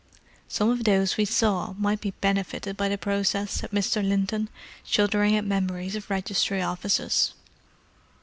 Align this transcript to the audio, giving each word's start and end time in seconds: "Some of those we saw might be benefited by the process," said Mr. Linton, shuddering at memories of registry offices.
"Some 0.47 0.71
of 0.71 0.83
those 0.83 1.15
we 1.15 1.25
saw 1.25 1.73
might 1.73 2.01
be 2.01 2.09
benefited 2.09 2.75
by 2.75 2.89
the 2.89 2.97
process," 2.97 3.51
said 3.51 3.69
Mr. 3.69 4.01
Linton, 4.03 4.49
shuddering 4.83 5.35
at 5.35 5.45
memories 5.45 5.95
of 5.95 6.09
registry 6.09 6.59
offices. 6.59 7.35